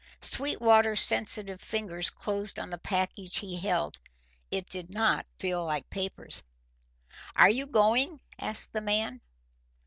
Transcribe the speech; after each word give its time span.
Sweetwater's 0.19 0.99
sensitive 0.99 1.61
fingers 1.61 2.09
closed 2.09 2.57
on 2.57 2.71
the 2.71 2.79
package 2.79 3.37
he 3.37 3.57
held. 3.57 3.99
It 4.49 4.67
did 4.67 4.91
not 4.91 5.27
feel 5.37 5.63
like 5.63 5.91
papers. 5.91 6.41
"Are 7.35 7.51
you 7.51 7.67
going?" 7.67 8.19
asked 8.39 8.73
the 8.73 8.81
man. 8.81 9.21